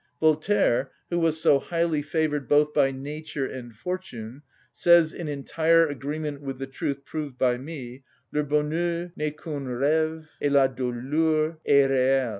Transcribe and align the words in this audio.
Voltaire, 0.19 0.89
who 1.11 1.19
was 1.19 1.39
so 1.39 1.59
highly 1.59 2.01
favoured 2.01 2.47
both 2.47 2.73
by 2.73 2.89
nature 2.89 3.45
and 3.45 3.71
fortune, 3.75 4.41
says, 4.71 5.13
in 5.13 5.27
entire 5.27 5.85
agreement 5.85 6.41
with 6.41 6.57
the 6.57 6.65
truth 6.65 7.05
proved 7.05 7.37
by 7.37 7.55
me: 7.59 8.03
"Le 8.31 8.41
bonheur 8.41 9.11
n'est 9.15 9.37
qu'un 9.37 9.63
rève, 9.67 10.25
et 10.41 10.49
la 10.51 10.65
douleur 10.67 11.59
est 11.67 11.87
réelle." 11.87 12.29